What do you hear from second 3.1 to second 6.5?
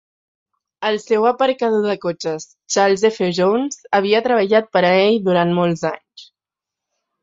F. Jones, havia treballat per a ell durant molts anys.